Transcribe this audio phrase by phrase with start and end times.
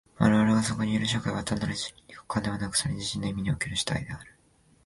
[0.17, 1.75] 我々がそこにいる社会は単なる
[2.07, 4.33] 客観でなく、それ自身の意味における主体である。